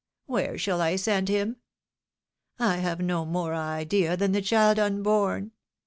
Where 0.25 0.57
shall 0.57 0.81
I 0.81 0.95
send 0.95 1.29
him? 1.29 1.57
I 2.57 2.77
have 2.77 3.01
no 3.01 3.23
more 3.23 3.53
idea 3.53 4.17
than 4.17 4.31
the 4.31 4.41
child 4.41 4.79
unborn 4.79 5.51